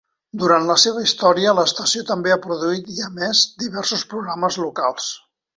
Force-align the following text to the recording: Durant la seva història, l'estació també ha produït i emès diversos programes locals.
Durant 0.43 0.63
la 0.69 0.77
seva 0.83 1.03
història, 1.07 1.53
l'estació 1.59 2.01
també 2.13 2.33
ha 2.37 2.39
produït 2.47 2.91
i 2.97 3.07
emès 3.11 3.45
diversos 3.65 4.09
programes 4.15 4.63
locals. 4.67 5.17